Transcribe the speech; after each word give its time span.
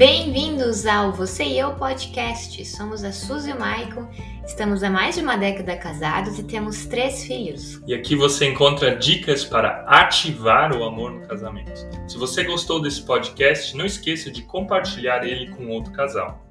Bem-vindos 0.00 0.86
ao 0.86 1.12
Você 1.12 1.44
e 1.44 1.58
Eu 1.58 1.74
Podcast. 1.74 2.64
Somos 2.64 3.04
a 3.04 3.12
Suzy 3.12 3.50
e 3.50 3.52
o 3.52 3.60
Maicon, 3.60 4.08
estamos 4.46 4.82
há 4.82 4.88
mais 4.88 5.16
de 5.16 5.20
uma 5.20 5.36
década 5.36 5.76
casados 5.76 6.38
e 6.38 6.42
temos 6.42 6.86
três 6.86 7.22
filhos. 7.22 7.82
E 7.86 7.92
aqui 7.92 8.16
você 8.16 8.48
encontra 8.48 8.96
dicas 8.96 9.44
para 9.44 9.84
ativar 9.86 10.74
o 10.74 10.84
amor 10.84 11.10
no 11.10 11.28
casamento. 11.28 11.86
Se 12.08 12.16
você 12.16 12.44
gostou 12.44 12.80
desse 12.80 13.02
podcast, 13.02 13.76
não 13.76 13.84
esqueça 13.84 14.30
de 14.30 14.40
compartilhar 14.40 15.22
ele 15.22 15.50
com 15.50 15.68
outro 15.68 15.92
casal. 15.92 16.48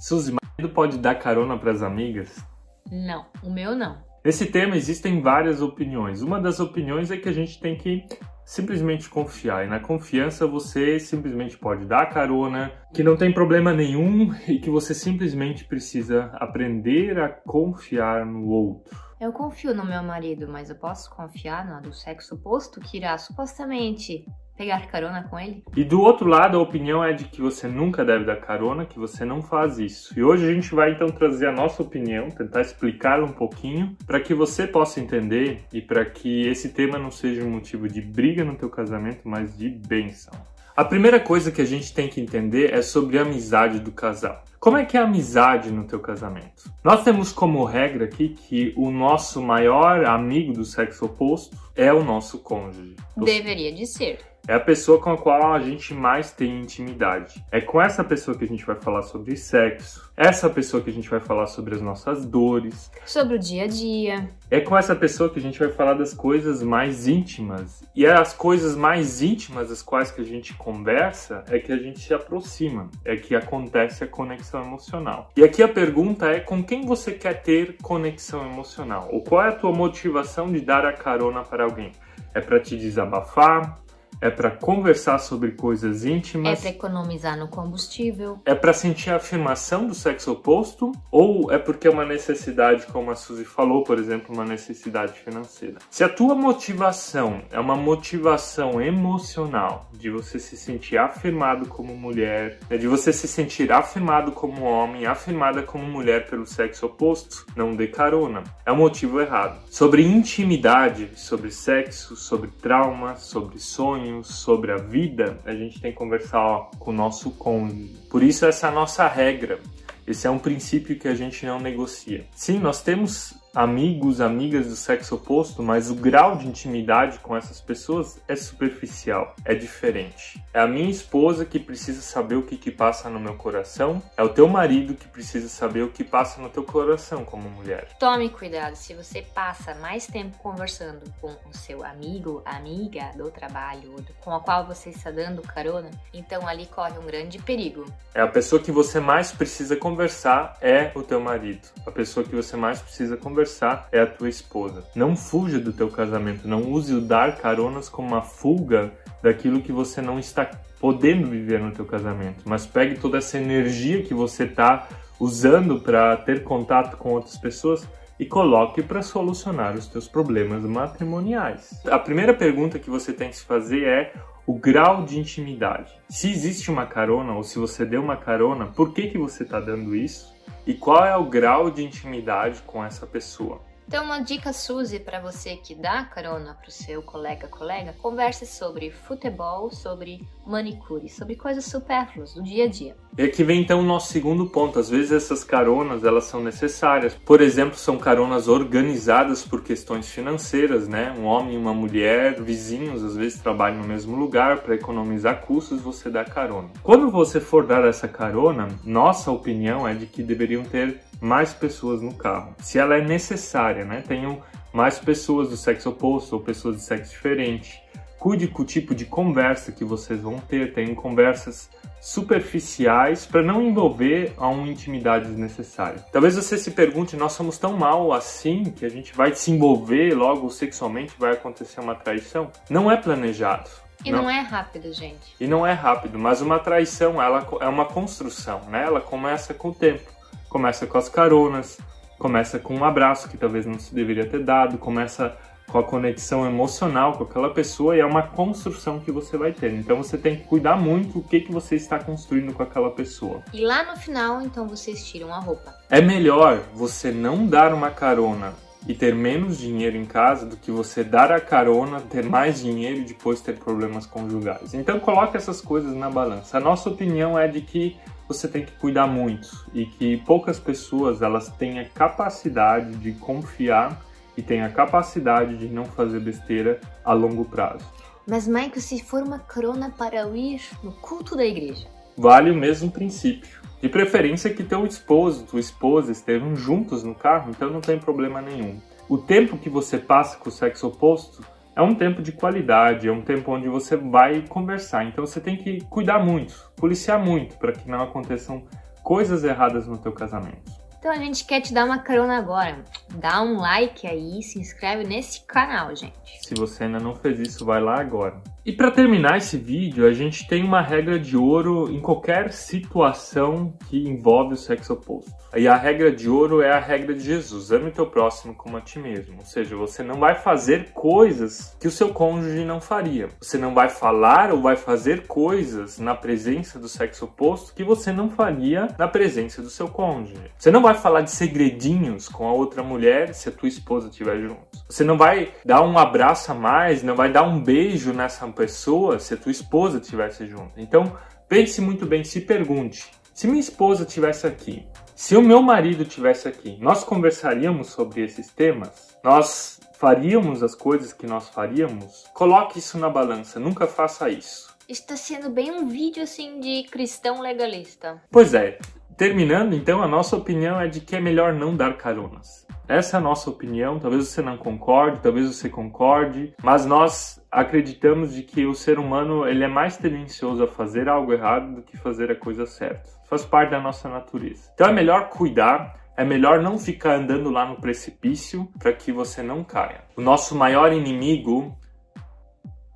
Suzy, 0.00 0.32
marido 0.32 0.74
pode 0.74 0.98
dar 0.98 1.14
carona 1.14 1.56
para 1.56 1.70
as 1.70 1.80
amigas? 1.80 2.44
Não, 2.90 3.26
o 3.40 3.48
meu 3.48 3.76
não. 3.76 4.02
Nesse 4.24 4.46
tema 4.46 4.76
existem 4.76 5.22
várias 5.22 5.62
opiniões. 5.62 6.22
Uma 6.22 6.40
das 6.40 6.58
opiniões 6.58 7.12
é 7.12 7.16
que 7.16 7.28
a 7.28 7.32
gente 7.32 7.60
tem 7.60 7.76
que 7.76 8.04
simplesmente 8.44 9.08
confiar. 9.08 9.64
E 9.64 9.68
na 9.68 9.80
confiança 9.80 10.46
você 10.46 10.98
simplesmente 10.98 11.56
pode 11.58 11.84
dar 11.86 12.06
carona, 12.06 12.72
que 12.94 13.02
não 13.02 13.16
tem 13.16 13.32
problema 13.32 13.72
nenhum 13.72 14.32
e 14.46 14.58
que 14.58 14.70
você 14.70 14.94
simplesmente 14.94 15.64
precisa 15.64 16.30
aprender 16.34 17.18
a 17.18 17.28
confiar 17.28 18.26
no 18.26 18.48
outro. 18.48 18.96
Eu 19.20 19.32
confio 19.32 19.72
no 19.72 19.84
meu 19.84 20.02
marido, 20.02 20.48
mas 20.48 20.68
eu 20.68 20.76
posso 20.76 21.08
confiar 21.14 21.64
no 21.64 21.80
do 21.80 21.92
sexo 21.92 22.34
oposto 22.34 22.80
que 22.80 22.96
irá 22.96 23.16
supostamente 23.16 24.24
pegar 24.56 24.86
carona 24.86 25.22
com 25.24 25.38
ele? 25.38 25.62
E 25.76 25.84
do 25.84 26.00
outro 26.00 26.28
lado, 26.28 26.58
a 26.58 26.62
opinião 26.62 27.02
é 27.04 27.12
de 27.12 27.24
que 27.24 27.40
você 27.40 27.66
nunca 27.66 28.04
deve 28.04 28.24
dar 28.24 28.36
carona, 28.36 28.84
que 28.84 28.98
você 28.98 29.24
não 29.24 29.42
faz 29.42 29.78
isso. 29.78 30.18
E 30.18 30.22
hoje 30.22 30.48
a 30.48 30.52
gente 30.52 30.74
vai 30.74 30.92
então 30.92 31.08
trazer 31.08 31.48
a 31.48 31.52
nossa 31.52 31.82
opinião, 31.82 32.28
tentar 32.28 32.60
explicar 32.60 33.22
um 33.22 33.32
pouquinho 33.32 33.96
para 34.06 34.20
que 34.20 34.34
você 34.34 34.66
possa 34.66 35.00
entender 35.00 35.64
e 35.72 35.80
para 35.80 36.04
que 36.04 36.46
esse 36.48 36.70
tema 36.70 36.98
não 36.98 37.10
seja 37.10 37.44
um 37.44 37.50
motivo 37.50 37.88
de 37.88 38.00
briga 38.00 38.44
no 38.44 38.54
teu 38.54 38.70
casamento, 38.70 39.20
mas 39.24 39.56
de 39.56 39.68
bênção. 39.68 40.32
A 40.74 40.84
primeira 40.84 41.20
coisa 41.20 41.52
que 41.52 41.60
a 41.60 41.66
gente 41.66 41.92
tem 41.92 42.08
que 42.08 42.18
entender 42.18 42.72
é 42.72 42.80
sobre 42.80 43.18
a 43.18 43.22
amizade 43.22 43.78
do 43.78 43.92
casal. 43.92 44.42
Como 44.58 44.78
é 44.78 44.86
que 44.86 44.96
é 44.96 45.00
a 45.00 45.04
amizade 45.04 45.70
no 45.70 45.84
teu 45.84 46.00
casamento? 46.00 46.72
Nós 46.82 47.04
temos 47.04 47.30
como 47.30 47.62
regra 47.64 48.06
aqui 48.06 48.30
que 48.30 48.72
o 48.74 48.90
nosso 48.90 49.42
maior 49.42 50.06
amigo 50.06 50.54
do 50.54 50.64
sexo 50.64 51.04
oposto 51.04 51.54
é 51.76 51.92
o 51.92 52.02
nosso 52.02 52.38
cônjuge. 52.38 52.96
Deveria 53.16 53.70
de 53.70 53.86
ser. 53.86 54.31
É 54.48 54.54
a 54.54 54.60
pessoa 54.60 55.00
com 55.00 55.12
a 55.12 55.16
qual 55.16 55.52
a 55.52 55.60
gente 55.60 55.94
mais 55.94 56.32
tem 56.32 56.60
intimidade. 56.60 57.44
É 57.52 57.60
com 57.60 57.80
essa 57.80 58.02
pessoa 58.02 58.36
que 58.36 58.44
a 58.44 58.48
gente 58.48 58.66
vai 58.66 58.74
falar 58.74 59.02
sobre 59.02 59.36
sexo. 59.36 60.10
Essa 60.16 60.50
pessoa 60.50 60.82
que 60.82 60.90
a 60.90 60.92
gente 60.92 61.08
vai 61.08 61.20
falar 61.20 61.46
sobre 61.46 61.76
as 61.76 61.80
nossas 61.80 62.26
dores. 62.26 62.90
Sobre 63.06 63.36
o 63.36 63.38
dia 63.38 63.64
a 63.64 63.66
dia. 63.68 64.28
É 64.50 64.58
com 64.58 64.76
essa 64.76 64.96
pessoa 64.96 65.30
que 65.30 65.38
a 65.38 65.42
gente 65.42 65.60
vai 65.60 65.68
falar 65.68 65.94
das 65.94 66.12
coisas 66.12 66.60
mais 66.60 67.06
íntimas. 67.06 67.84
E 67.94 68.04
é 68.04 68.12
as 68.12 68.32
coisas 68.32 68.74
mais 68.74 69.22
íntimas 69.22 69.68
das 69.68 69.80
quais 69.80 70.10
que 70.10 70.20
a 70.20 70.24
gente 70.24 70.54
conversa 70.54 71.44
é 71.48 71.60
que 71.60 71.72
a 71.72 71.78
gente 71.78 72.00
se 72.00 72.12
aproxima. 72.12 72.90
É 73.04 73.14
que 73.14 73.36
acontece 73.36 74.02
a 74.02 74.08
conexão 74.08 74.64
emocional. 74.64 75.30
E 75.36 75.44
aqui 75.44 75.62
a 75.62 75.68
pergunta 75.68 76.26
é 76.26 76.40
com 76.40 76.64
quem 76.64 76.84
você 76.84 77.12
quer 77.12 77.42
ter 77.42 77.76
conexão 77.80 78.44
emocional? 78.44 79.08
Ou 79.12 79.22
qual 79.22 79.44
é 79.44 79.50
a 79.50 79.52
tua 79.52 79.70
motivação 79.70 80.50
de 80.50 80.60
dar 80.60 80.84
a 80.84 80.92
carona 80.92 81.44
para 81.44 81.62
alguém? 81.62 81.92
É 82.34 82.40
para 82.40 82.58
te 82.58 82.76
desabafar? 82.76 83.82
É 84.22 84.30
para 84.30 84.52
conversar 84.52 85.18
sobre 85.18 85.50
coisas 85.50 86.04
íntimas. 86.04 86.60
É 86.60 86.62
para 86.62 86.70
economizar 86.70 87.36
no 87.36 87.48
combustível. 87.48 88.38
É 88.46 88.54
para 88.54 88.72
sentir 88.72 89.10
a 89.10 89.16
afirmação 89.16 89.88
do 89.88 89.94
sexo 89.94 90.30
oposto 90.30 90.92
ou 91.10 91.50
é 91.50 91.58
porque 91.58 91.88
é 91.88 91.90
uma 91.90 92.04
necessidade, 92.04 92.86
como 92.86 93.10
a 93.10 93.16
Suzy 93.16 93.44
falou, 93.44 93.82
por 93.82 93.98
exemplo, 93.98 94.32
uma 94.32 94.44
necessidade 94.44 95.14
financeira. 95.14 95.78
Se 95.90 96.04
a 96.04 96.08
tua 96.08 96.36
motivação 96.36 97.42
é 97.50 97.58
uma 97.58 97.74
motivação 97.74 98.80
emocional, 98.80 99.90
de 99.92 100.08
você 100.08 100.38
se 100.38 100.56
sentir 100.56 100.98
afirmado 100.98 101.66
como 101.66 101.96
mulher, 101.96 102.60
é 102.70 102.76
de 102.76 102.86
você 102.86 103.12
se 103.12 103.26
sentir 103.26 103.72
afirmado 103.72 104.30
como 104.30 104.62
homem, 104.62 105.04
afirmada 105.04 105.62
como 105.62 105.84
mulher 105.84 106.30
pelo 106.30 106.46
sexo 106.46 106.86
oposto, 106.86 107.44
não 107.56 107.74
dê 107.74 107.88
carona. 107.88 108.44
É 108.64 108.70
o 108.70 108.76
motivo 108.76 109.20
errado. 109.20 109.58
Sobre 109.68 110.06
intimidade, 110.06 111.10
sobre 111.16 111.50
sexo, 111.50 112.14
sobre 112.14 112.50
trauma, 112.60 113.16
sobre 113.16 113.58
sonho 113.58 114.11
sobre 114.22 114.72
a 114.72 114.76
vida, 114.76 115.38
a 115.44 115.54
gente 115.54 115.80
tem 115.80 115.92
que 115.92 115.98
conversar 115.98 116.70
com 116.78 116.90
o 116.90 116.94
nosso 116.94 117.30
cônjuge. 117.30 117.94
Por 118.10 118.22
isso, 118.22 118.44
essa 118.44 118.66
é 118.66 118.70
a 118.70 118.72
nossa 118.72 119.06
regra. 119.06 119.60
Esse 120.06 120.26
é 120.26 120.30
um 120.30 120.38
princípio 120.38 120.98
que 120.98 121.06
a 121.06 121.14
gente 121.14 121.46
não 121.46 121.60
negocia. 121.60 122.26
Sim, 122.34 122.58
nós 122.58 122.82
temos 122.82 123.34
amigos, 123.54 124.20
amigas 124.20 124.66
do 124.66 124.76
sexo 124.76 125.14
oposto, 125.14 125.62
mas 125.62 125.90
o 125.90 125.94
grau 125.94 126.36
de 126.36 126.46
intimidade 126.46 127.18
com 127.18 127.36
essas 127.36 127.60
pessoas 127.60 128.18
é 128.26 128.34
superficial, 128.34 129.34
é 129.44 129.54
diferente. 129.54 130.42
É 130.54 130.60
a 130.60 130.66
minha 130.66 130.90
esposa 130.90 131.44
que 131.44 131.58
precisa 131.58 132.00
saber 132.00 132.36
o 132.36 132.42
que, 132.42 132.56
que 132.56 132.70
passa 132.70 133.10
no 133.10 133.20
meu 133.20 133.34
coração, 133.34 134.02
é 134.16 134.22
o 134.22 134.28
teu 134.28 134.48
marido 134.48 134.94
que 134.94 135.06
precisa 135.06 135.48
saber 135.48 135.82
o 135.82 135.90
que 135.90 136.02
passa 136.02 136.40
no 136.40 136.48
teu 136.48 136.64
coração 136.64 137.24
como 137.24 137.48
mulher. 137.50 137.88
Tome 137.98 138.30
cuidado, 138.30 138.74
se 138.74 138.94
você 138.94 139.20
passa 139.20 139.74
mais 139.74 140.06
tempo 140.06 140.38
conversando 140.38 141.02
com 141.20 141.32
o 141.48 141.52
seu 141.52 141.84
amigo, 141.84 142.42
amiga 142.46 143.10
do 143.16 143.30
trabalho, 143.30 143.94
com 144.20 144.34
a 144.34 144.40
qual 144.40 144.66
você 144.66 144.90
está 144.90 145.10
dando 145.10 145.42
carona, 145.42 145.90
então 146.14 146.48
ali 146.48 146.66
corre 146.66 146.98
um 146.98 147.04
grande 147.04 147.38
perigo. 147.38 147.84
É 148.14 148.22
a 148.22 148.28
pessoa 148.28 148.62
que 148.62 148.72
você 148.72 148.98
mais 148.98 149.30
precisa 149.30 149.76
conversar 149.76 150.56
é 150.60 150.90
o 150.94 151.02
teu 151.02 151.20
marido. 151.20 151.68
A 151.86 151.90
pessoa 151.90 152.24
que 152.24 152.34
você 152.34 152.56
mais 152.56 152.80
precisa 152.80 153.16
conversar 153.16 153.41
conversar 153.42 153.88
é 153.90 154.00
a 154.00 154.06
tua 154.06 154.28
esposa. 154.28 154.84
Não 154.94 155.16
fuja 155.16 155.58
do 155.58 155.72
teu 155.72 155.88
casamento, 155.88 156.46
não 156.46 156.70
use 156.70 156.94
o 156.94 157.00
dar 157.00 157.36
caronas 157.36 157.88
como 157.88 158.08
uma 158.08 158.22
fuga 158.22 158.92
daquilo 159.22 159.60
que 159.60 159.72
você 159.72 160.00
não 160.00 160.18
está 160.18 160.48
podendo 160.80 161.28
viver 161.28 161.60
no 161.60 161.72
teu 161.72 161.84
casamento, 161.84 162.42
mas 162.44 162.66
pegue 162.66 162.98
toda 162.98 163.18
essa 163.18 163.38
energia 163.38 164.02
que 164.02 164.14
você 164.14 164.44
está 164.44 164.88
usando 165.18 165.80
para 165.80 166.16
ter 166.16 166.42
contato 166.42 166.96
com 166.96 167.10
outras 167.10 167.36
pessoas 167.36 167.86
e 168.18 168.26
coloque 168.26 168.82
para 168.82 169.02
solucionar 169.02 169.74
os 169.74 169.86
teus 169.88 170.06
problemas 170.06 170.62
matrimoniais. 170.62 171.80
A 171.86 171.98
primeira 171.98 172.34
pergunta 172.34 172.78
que 172.78 172.90
você 172.90 173.12
tem 173.12 173.30
que 173.30 173.36
se 173.36 173.44
fazer 173.44 173.84
é 173.84 174.12
o 174.52 174.58
grau 174.58 175.06
de 175.06 175.18
intimidade. 175.18 175.90
Se 176.10 176.30
existe 176.30 176.70
uma 176.70 176.84
carona 176.84 177.34
ou 177.34 177.42
se 177.42 177.58
você 177.58 177.86
deu 177.86 178.02
uma 178.02 178.18
carona, 178.18 178.66
por 178.66 178.92
que 178.92 179.06
que 179.06 179.16
você 179.16 179.44
está 179.44 179.58
dando 179.58 179.96
isso? 179.96 180.32
e 180.66 180.74
qual 180.74 181.04
é 181.04 181.16
o 181.16 181.24
grau 181.24 181.70
de 181.70 181.84
intimidade 181.84 182.62
com 182.62 182.84
essa 182.84 183.06
pessoa. 183.06 183.60
Então, 183.92 184.06
uma 184.06 184.20
dica, 184.20 184.54
Suzy, 184.54 184.98
para 184.98 185.20
você 185.20 185.54
que 185.54 185.74
dá 185.74 186.02
carona 186.02 186.54
para 186.54 186.66
o 186.66 186.72
seu 186.72 187.02
colega, 187.02 187.46
colega, 187.46 187.94
converse 188.00 188.46
sobre 188.46 188.90
futebol, 188.90 189.70
sobre 189.70 190.26
manicure, 190.46 191.10
sobre 191.10 191.36
coisas 191.36 191.66
supérfluas 191.66 192.32
do 192.32 192.42
dia 192.42 192.64
a 192.64 192.68
dia. 192.68 192.96
E 193.18 193.22
aqui 193.22 193.44
vem 193.44 193.60
então 193.60 193.80
o 193.80 193.84
nosso 193.84 194.10
segundo 194.10 194.46
ponto. 194.46 194.78
Às 194.78 194.88
vezes 194.88 195.12
essas 195.12 195.44
caronas 195.44 196.04
elas 196.04 196.24
são 196.24 196.42
necessárias. 196.42 197.12
Por 197.12 197.42
exemplo, 197.42 197.76
são 197.76 197.98
caronas 197.98 198.48
organizadas 198.48 199.44
por 199.44 199.62
questões 199.62 200.08
financeiras, 200.08 200.88
né? 200.88 201.14
Um 201.18 201.26
homem 201.26 201.52
e 201.52 201.58
uma 201.58 201.74
mulher, 201.74 202.40
vizinhos, 202.40 203.04
às 203.04 203.14
vezes 203.14 203.40
trabalham 203.40 203.82
no 203.82 203.86
mesmo 203.86 204.16
lugar 204.16 204.62
para 204.62 204.74
economizar 204.74 205.42
custos, 205.42 205.82
você 205.82 206.08
dá 206.08 206.24
carona. 206.24 206.70
Quando 206.82 207.10
você 207.10 207.38
for 207.38 207.66
dar 207.66 207.84
essa 207.84 208.08
carona, 208.08 208.68
nossa 208.82 209.30
opinião 209.30 209.86
é 209.86 209.92
de 209.92 210.06
que 210.06 210.22
deveriam 210.22 210.64
ter 210.64 210.98
mais 211.22 211.54
pessoas 211.54 212.02
no 212.02 212.12
carro. 212.12 212.52
Se 212.58 212.80
ela 212.80 212.96
é 212.96 213.00
necessária, 213.00 213.84
né? 213.84 214.02
Tenham 214.06 214.42
mais 214.72 214.98
pessoas 214.98 215.48
do 215.48 215.56
sexo 215.56 215.90
oposto 215.90 216.32
ou 216.32 216.40
pessoas 216.40 216.76
de 216.76 216.82
sexo 216.82 217.12
diferente. 217.12 217.80
Cuide 218.18 218.48
com 218.48 218.62
o 218.62 218.64
tipo 218.66 218.94
de 218.94 219.04
conversa 219.04 219.70
que 219.70 219.84
vocês 219.84 220.20
vão 220.20 220.38
ter. 220.38 220.74
Tenham 220.74 220.96
conversas 220.96 221.70
superficiais 222.00 223.24
para 223.24 223.42
não 223.42 223.62
envolver 223.62 224.34
a 224.36 224.48
uma 224.48 224.66
intimidade 224.66 225.26
desnecessária. 225.26 226.04
Talvez 226.10 226.34
você 226.34 226.58
se 226.58 226.72
pergunte: 226.72 227.16
nós 227.16 227.32
somos 227.32 227.56
tão 227.56 227.76
mal 227.76 228.12
assim 228.12 228.64
que 228.64 228.84
a 228.84 228.88
gente 228.88 229.14
vai 229.14 229.32
se 229.32 229.52
envolver 229.52 230.14
logo 230.14 230.50
sexualmente 230.50 231.14
vai 231.16 231.32
acontecer 231.32 231.80
uma 231.80 231.94
traição? 231.94 232.50
Não 232.68 232.90
é 232.90 232.96
planejado. 232.96 233.70
E 234.04 234.10
não. 234.10 234.22
não. 234.22 234.30
é 234.30 234.40
rápido, 234.40 234.92
gente. 234.92 235.36
E 235.38 235.46
não 235.46 235.64
é 235.64 235.72
rápido, 235.72 236.18
mas 236.18 236.40
uma 236.40 236.58
traição 236.58 237.22
ela 237.22 237.46
é 237.60 237.68
uma 237.68 237.84
construção, 237.84 238.62
né? 238.68 238.82
Ela 238.82 239.00
começa 239.00 239.54
com 239.54 239.68
o 239.68 239.74
tempo. 239.74 240.10
Começa 240.52 240.86
com 240.86 240.98
as 240.98 241.08
caronas, 241.08 241.78
começa 242.18 242.58
com 242.58 242.74
um 242.74 242.84
abraço 242.84 243.26
que 243.26 243.38
talvez 243.38 243.64
não 243.64 243.78
se 243.78 243.94
deveria 243.94 244.28
ter 244.28 244.44
dado, 244.44 244.76
começa 244.76 245.34
com 245.66 245.78
a 245.78 245.82
conexão 245.82 246.44
emocional 246.44 247.14
com 247.14 247.24
aquela 247.24 247.48
pessoa 247.54 247.96
e 247.96 248.00
é 248.00 248.04
uma 248.04 248.22
construção 248.22 249.00
que 249.00 249.10
você 249.10 249.38
vai 249.38 249.52
ter. 249.52 249.72
Então 249.72 249.96
você 249.96 250.18
tem 250.18 250.36
que 250.36 250.44
cuidar 250.44 250.76
muito 250.76 251.20
o 251.20 251.22
que, 251.22 251.40
que 251.40 251.50
você 251.50 251.76
está 251.76 251.98
construindo 251.98 252.52
com 252.52 252.62
aquela 252.62 252.90
pessoa. 252.90 253.42
E 253.50 253.64
lá 253.64 253.82
no 253.82 253.96
final, 253.96 254.42
então 254.42 254.68
vocês 254.68 255.08
tiram 255.08 255.32
a 255.32 255.38
roupa. 255.38 255.74
É 255.88 256.02
melhor 256.02 256.60
você 256.74 257.10
não 257.10 257.46
dar 257.46 257.72
uma 257.72 257.90
carona 257.90 258.52
e 258.86 258.94
ter 258.94 259.14
menos 259.14 259.58
dinheiro 259.58 259.96
em 259.96 260.04
casa 260.04 260.44
do 260.44 260.56
que 260.56 260.70
você 260.70 261.04
dar 261.04 261.30
a 261.30 261.40
carona, 261.40 262.00
ter 262.00 262.24
mais 262.24 262.60
dinheiro 262.60 263.00
e 263.00 263.04
depois 263.04 263.40
ter 263.40 263.58
problemas 263.58 264.06
conjugais. 264.06 264.74
Então 264.74 264.98
coloque 264.98 265.36
essas 265.36 265.60
coisas 265.60 265.94
na 265.94 266.10
balança. 266.10 266.56
A 266.56 266.60
nossa 266.60 266.88
opinião 266.88 267.38
é 267.38 267.46
de 267.46 267.60
que 267.60 267.96
você 268.26 268.48
tem 268.48 268.64
que 268.64 268.72
cuidar 268.72 269.06
muito 269.06 269.66
e 269.72 269.86
que 269.86 270.16
poucas 270.18 270.58
pessoas 270.58 271.22
elas 271.22 271.48
têm 271.50 271.78
a 271.78 271.88
capacidade 271.88 272.96
de 272.96 273.12
confiar 273.12 274.00
e 274.36 274.42
têm 274.42 274.62
a 274.62 274.70
capacidade 274.70 275.56
de 275.58 275.68
não 275.68 275.84
fazer 275.84 276.20
besteira 276.20 276.80
a 277.04 277.12
longo 277.12 277.44
prazo. 277.44 277.84
Mas, 278.26 278.46
Michael, 278.46 278.80
se 278.80 279.02
for 279.02 279.22
uma 279.22 279.38
carona 279.38 279.90
para 279.90 280.26
ir 280.28 280.62
no 280.82 280.92
culto 280.92 281.36
da 281.36 281.44
igreja? 281.44 281.86
Vale 282.16 282.50
o 282.50 282.54
mesmo 282.54 282.90
princípio. 282.90 283.60
De 283.80 283.88
preferência 283.88 284.52
que 284.52 284.62
teu 284.62 284.86
esposo, 284.86 285.44
tua 285.44 285.58
esposa 285.58 286.12
estejam 286.12 286.54
juntos 286.54 287.02
no 287.02 287.14
carro, 287.14 287.50
então 287.50 287.68
não 287.68 287.80
tem 287.80 287.98
problema 287.98 288.40
nenhum. 288.40 288.80
O 289.08 289.18
tempo 289.18 289.58
que 289.58 289.68
você 289.68 289.98
passa 289.98 290.36
com 290.38 290.48
o 290.48 290.52
sexo 290.52 290.86
oposto 290.86 291.44
é 291.74 291.82
um 291.82 291.94
tempo 291.94 292.22
de 292.22 292.32
qualidade, 292.32 293.08
é 293.08 293.12
um 293.12 293.22
tempo 293.22 293.50
onde 293.50 293.68
você 293.68 293.96
vai 293.96 294.42
conversar. 294.42 295.04
Então 295.04 295.26
você 295.26 295.40
tem 295.40 295.56
que 295.56 295.80
cuidar 295.86 296.18
muito, 296.18 296.70
policiar 296.76 297.18
muito 297.18 297.56
para 297.56 297.72
que 297.72 297.88
não 297.88 298.02
aconteçam 298.02 298.62
coisas 299.02 299.42
erradas 299.42 299.86
no 299.88 299.98
teu 299.98 300.12
casamento. 300.12 300.70
Então 301.02 301.10
a 301.10 301.16
gente 301.16 301.44
quer 301.44 301.60
te 301.60 301.74
dar 301.74 301.84
uma 301.84 301.98
carona 301.98 302.38
agora. 302.38 302.84
Dá 303.16 303.42
um 303.42 303.56
like 303.56 304.06
aí, 304.06 304.40
se 304.40 304.60
inscreve 304.60 305.02
nesse 305.02 305.44
canal, 305.44 305.96
gente. 305.96 306.14
Se 306.40 306.54
você 306.54 306.84
ainda 306.84 307.00
não 307.00 307.16
fez 307.16 307.40
isso, 307.40 307.64
vai 307.64 307.80
lá 307.80 307.98
agora. 307.98 308.40
E 308.64 308.70
para 308.72 308.92
terminar 308.92 309.38
esse 309.38 309.56
vídeo, 309.56 310.06
a 310.06 310.12
gente 310.12 310.46
tem 310.46 310.62
uma 310.62 310.80
regra 310.80 311.18
de 311.18 311.36
ouro 311.36 311.90
em 311.90 312.00
qualquer 312.00 312.52
situação 312.52 313.74
que 313.88 314.08
envolve 314.08 314.54
o 314.54 314.56
sexo 314.56 314.92
oposto. 314.92 315.32
E 315.56 315.66
a 315.66 315.74
regra 315.74 316.12
de 316.12 316.30
ouro 316.30 316.62
é 316.62 316.70
a 316.70 316.78
regra 316.78 317.12
de 317.12 317.22
Jesus: 317.22 317.72
ame 317.72 317.88
o 317.88 317.92
teu 317.92 318.06
próximo 318.06 318.54
como 318.54 318.76
a 318.76 318.80
ti 318.80 319.00
mesmo. 319.00 319.38
Ou 319.38 319.44
seja, 319.44 319.74
você 319.74 320.04
não 320.04 320.14
vai 320.14 320.36
fazer 320.36 320.92
coisas 320.92 321.76
que 321.80 321.88
o 321.88 321.90
seu 321.90 322.10
cônjuge 322.10 322.64
não 322.64 322.80
faria. 322.80 323.30
Você 323.40 323.58
não 323.58 323.74
vai 323.74 323.88
falar 323.88 324.52
ou 324.52 324.62
vai 324.62 324.76
fazer 324.76 325.26
coisas 325.26 325.98
na 325.98 326.14
presença 326.14 326.78
do 326.78 326.88
sexo 326.88 327.24
oposto 327.24 327.74
que 327.74 327.82
você 327.82 328.12
não 328.12 328.30
faria 328.30 328.86
na 328.96 329.08
presença 329.08 329.60
do 329.60 329.70
seu 329.70 329.88
cônjuge. 329.88 330.52
Você 330.56 330.70
não 330.70 330.82
vai 330.82 330.94
falar 330.94 331.22
de 331.22 331.32
segredinhos 331.32 332.28
com 332.28 332.46
a 332.46 332.52
outra 332.52 332.80
mulher 332.80 333.34
se 333.34 333.48
a 333.48 333.52
tua 333.52 333.68
esposa 333.68 334.08
estiver 334.08 334.40
junto. 334.40 334.71
Você 334.92 335.04
não 335.04 335.16
vai 335.16 335.54
dar 335.64 335.80
um 335.80 335.96
abraço 335.96 336.52
a 336.52 336.54
mais, 336.54 337.02
não 337.02 337.16
vai 337.16 337.32
dar 337.32 337.44
um 337.44 337.58
beijo 337.58 338.12
nessa 338.12 338.46
pessoa 338.48 339.18
se 339.18 339.32
a 339.32 339.38
tua 339.38 339.50
esposa 339.50 339.98
estivesse 339.98 340.46
junto. 340.46 340.72
Então, 340.76 341.16
pense 341.48 341.80
muito 341.80 342.04
bem, 342.04 342.22
se 342.22 342.42
pergunte: 342.42 343.10
se 343.32 343.46
minha 343.46 343.58
esposa 343.58 344.04
estivesse 344.04 344.46
aqui, 344.46 344.86
se 345.16 345.34
o 345.34 345.40
meu 345.40 345.62
marido 345.62 346.02
estivesse 346.02 346.46
aqui, 346.46 346.76
nós 346.78 347.04
conversaríamos 347.04 347.88
sobre 347.88 348.22
esses 348.22 348.50
temas? 348.50 349.16
Nós 349.24 349.80
faríamos 349.94 350.62
as 350.62 350.74
coisas 350.74 351.10
que 351.10 351.26
nós 351.26 351.48
faríamos? 351.48 352.26
Coloque 352.34 352.78
isso 352.78 352.98
na 352.98 353.08
balança, 353.08 353.58
nunca 353.58 353.86
faça 353.86 354.28
isso. 354.28 354.76
Está 354.86 355.16
sendo 355.16 355.48
bem 355.48 355.70
um 355.70 355.88
vídeo 355.88 356.22
assim 356.22 356.60
de 356.60 356.82
cristão 356.90 357.40
legalista. 357.40 358.22
Pois 358.30 358.52
é. 358.52 358.78
Terminando, 359.16 359.72
então, 359.74 360.02
a 360.02 360.08
nossa 360.08 360.36
opinião 360.36 360.78
é 360.78 360.86
de 360.86 361.00
que 361.00 361.16
é 361.16 361.20
melhor 361.20 361.54
não 361.54 361.74
dar 361.74 361.96
caronas. 361.96 362.66
Essa 362.88 363.16
é 363.16 363.18
a 363.18 363.22
nossa 363.22 363.48
opinião. 363.48 363.98
Talvez 363.98 364.28
você 364.28 364.42
não 364.42 364.56
concorde, 364.56 365.20
talvez 365.20 365.46
você 365.46 365.68
concorde, 365.68 366.54
mas 366.62 366.84
nós 366.84 367.42
acreditamos 367.50 368.34
de 368.34 368.42
que 368.42 368.66
o 368.66 368.74
ser 368.74 368.98
humano 368.98 369.46
ele 369.46 369.64
é 369.64 369.68
mais 369.68 369.96
tendencioso 369.96 370.64
a 370.64 370.68
fazer 370.68 371.08
algo 371.08 371.32
errado 371.32 371.76
do 371.76 371.82
que 371.82 371.96
fazer 371.96 372.30
a 372.30 372.36
coisa 372.36 372.66
certa. 372.66 373.08
Faz 373.28 373.44
parte 373.44 373.70
da 373.70 373.80
nossa 373.80 374.08
natureza. 374.08 374.70
Então 374.74 374.88
é 374.88 374.92
melhor 374.92 375.28
cuidar, 375.28 375.96
é 376.16 376.24
melhor 376.24 376.60
não 376.60 376.78
ficar 376.78 377.14
andando 377.14 377.50
lá 377.50 377.64
no 377.66 377.76
precipício 377.76 378.68
para 378.78 378.92
que 378.92 379.10
você 379.10 379.42
não 379.42 379.64
caia. 379.64 380.04
O 380.16 380.20
nosso 380.20 380.54
maior 380.54 380.92
inimigo 380.92 381.76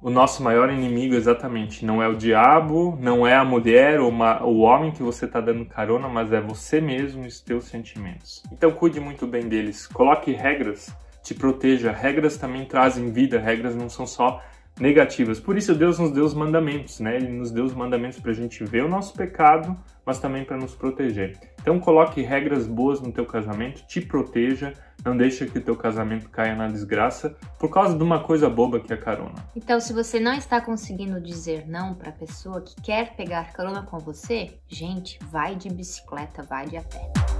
o 0.07 0.11
nosso 0.11 0.41
maior 0.41 0.73
inimigo 0.73 1.17
exatamente 1.17 1.85
não 1.85 2.01
é 2.01 2.07
o 2.07 2.15
diabo, 2.15 2.97
não 3.01 3.27
é 3.27 3.35
a 3.35 3.45
mulher 3.45 3.99
ou 3.99 4.09
uma, 4.09 4.41
o 4.45 4.59
homem 4.61 4.93
que 4.93 5.03
você 5.03 5.25
está 5.25 5.41
dando 5.41 5.67
carona, 5.67 6.09
mas 6.09 6.33
é 6.33 6.41
você 6.41 6.81
mesmo 6.81 7.25
e 7.25 7.27
os 7.27 7.41
teus 7.41 7.65
sentimentos. 7.65 8.41
Então 8.53 8.71
cuide 8.71 9.01
muito 9.01 9.27
bem 9.27 9.49
deles, 9.49 9.85
coloque 9.89 10.31
regras, 10.31 10.95
te 11.25 11.35
proteja. 11.35 11.91
Regras 11.91 12.37
também 12.37 12.65
trazem 12.65 13.11
vida, 13.11 13.41
regras 13.41 13.75
não 13.75 13.89
são 13.89 14.07
só 14.07 14.41
negativas. 14.81 15.41
Por 15.41 15.57
isso 15.57 15.75
Deus 15.75 15.99
nos 15.99 16.11
deu 16.11 16.25
os 16.25 16.35
mandamentos, 16.35 17.01
né? 17.01 17.17
Ele 17.17 17.29
nos 17.29 17.51
deu 17.51 17.65
os 17.65 17.75
mandamentos 17.75 18.19
para 18.19 18.31
a 18.31 18.35
gente 18.35 18.65
ver 18.65 18.85
o 18.85 18.89
nosso 18.89 19.15
pecado, 19.15 19.77
mas 20.05 20.19
também 20.19 20.45
para 20.45 20.57
nos 20.57 20.75
proteger. 20.75 21.39
Então 21.61 21.81
coloque 21.81 22.21
regras 22.23 22.67
boas 22.67 23.01
no 23.01 23.11
teu 23.11 23.27
casamento, 23.27 23.87
te 23.87 24.01
proteja, 24.01 24.73
não 25.05 25.17
deixe 25.17 25.47
que 25.47 25.59
o 25.59 25.61
teu 25.61 25.77
casamento 25.77 26.29
caia 26.29 26.55
na 26.55 26.69
desgraça 26.69 27.37
por 27.59 27.71
causa 27.71 27.97
de 27.97 28.03
uma 28.03 28.21
coisa 28.23 28.49
boba 28.49 28.81
que 28.81 28.93
é 28.93 28.97
carona. 28.97 29.35
Então, 29.55 29.81
se 29.81 29.93
você 29.93 30.19
não 30.19 30.35
está 30.35 30.61
conseguindo 30.61 31.21
dizer 31.21 31.67
não 31.67 31.95
para 31.95 32.11
a 32.11 32.13
pessoa 32.13 32.61
que 32.61 32.81
quer 32.81 33.15
pegar 33.17 33.53
carona 33.53 33.83
com 33.83 33.99
você, 33.99 34.59
gente, 34.69 35.19
vai 35.31 35.55
de 35.55 35.69
bicicleta, 35.69 36.43
vai 36.43 36.67
de 36.67 36.77
a 36.77 36.83
pé. 36.83 37.36